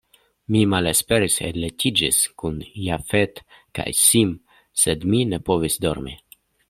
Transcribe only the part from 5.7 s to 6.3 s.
dormi.